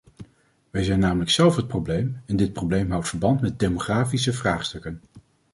[0.71, 5.01] Wij zijn namelijk zelf het probleem, en dit probleem houdt verband met demografische vraagstukken.